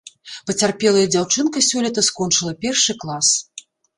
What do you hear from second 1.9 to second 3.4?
скончыла першы клас.